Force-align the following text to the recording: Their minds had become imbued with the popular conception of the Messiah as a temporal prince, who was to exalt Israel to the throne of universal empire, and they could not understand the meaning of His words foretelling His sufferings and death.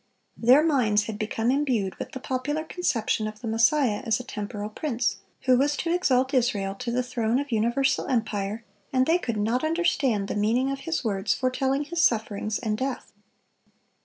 Their 0.35 0.63
minds 0.63 1.03
had 1.03 1.19
become 1.19 1.51
imbued 1.51 1.93
with 1.99 2.13
the 2.13 2.19
popular 2.19 2.63
conception 2.63 3.27
of 3.27 3.41
the 3.41 3.47
Messiah 3.47 4.01
as 4.03 4.19
a 4.19 4.23
temporal 4.23 4.69
prince, 4.71 5.17
who 5.41 5.55
was 5.59 5.77
to 5.77 5.93
exalt 5.93 6.33
Israel 6.33 6.73
to 6.79 6.89
the 6.89 7.03
throne 7.03 7.37
of 7.37 7.51
universal 7.51 8.07
empire, 8.07 8.65
and 8.91 9.05
they 9.05 9.19
could 9.19 9.37
not 9.37 9.63
understand 9.63 10.27
the 10.27 10.35
meaning 10.35 10.71
of 10.71 10.79
His 10.89 11.03
words 11.03 11.35
foretelling 11.35 11.83
His 11.83 12.01
sufferings 12.01 12.57
and 12.57 12.75
death. 12.79 13.13